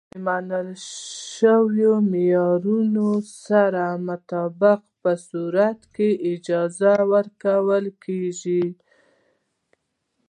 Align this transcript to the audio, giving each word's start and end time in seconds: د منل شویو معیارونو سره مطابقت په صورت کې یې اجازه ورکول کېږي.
د 0.13 0.15
منل 0.27 0.69
شویو 1.35 1.93
معیارونو 2.11 3.09
سره 3.45 3.83
مطابقت 4.07 4.83
په 5.01 5.11
صورت 5.29 5.79
کې 5.95 6.09
یې 6.15 6.21
اجازه 6.33 6.93
ورکول 7.13 7.85
کېږي. 8.03 8.63